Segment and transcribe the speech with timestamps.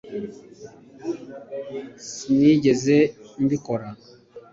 [2.09, 2.97] sinigeze
[3.43, 3.87] mbikora